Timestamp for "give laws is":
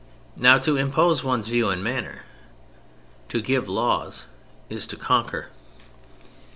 3.43-4.87